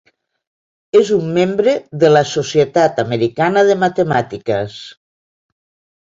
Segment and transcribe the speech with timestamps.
[0.99, 4.79] És un membre de la societat americana de matemàtiques.